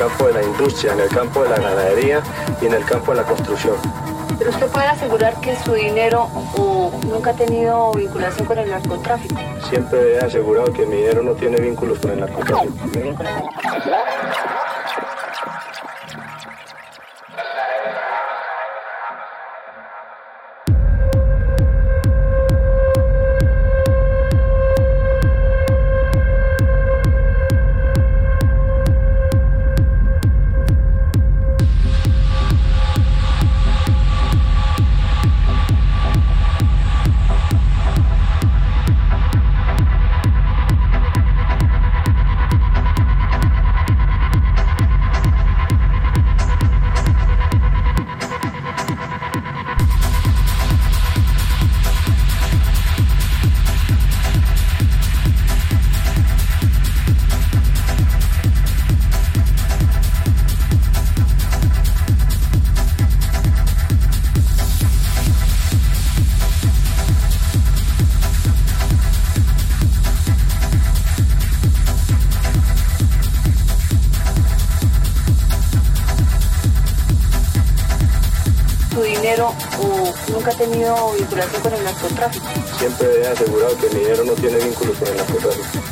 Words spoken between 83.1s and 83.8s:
he asegurado